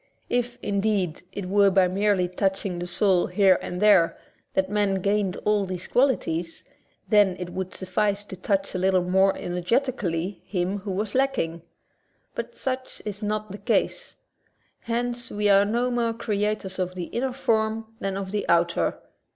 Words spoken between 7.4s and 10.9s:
would suffice to touch a little more energeti cally him